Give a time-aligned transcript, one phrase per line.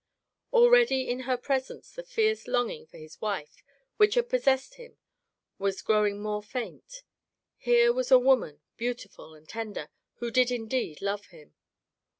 [0.51, 3.63] Already, in her pres ence, the fierce longing for his wife
[3.97, 4.97] which had possessed him
[5.59, 7.03] was growing more faint.
[7.55, 11.53] Here was a woman, beautiful and tender, who did indeed love him.